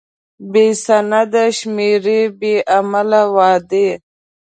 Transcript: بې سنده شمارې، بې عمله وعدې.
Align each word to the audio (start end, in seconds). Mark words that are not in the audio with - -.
بې 0.51 0.65
سنده 0.85 1.43
شمارې، 1.57 2.19
بې 2.39 2.53
عمله 2.75 3.21
وعدې. 3.35 3.87